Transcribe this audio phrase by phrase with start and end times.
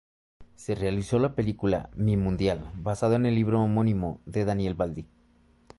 [0.55, 5.05] Se realizó la película "Mi mundial", basada en el libro homónimo de Daniel Baldi.